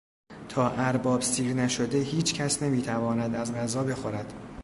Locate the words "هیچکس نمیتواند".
2.01-3.35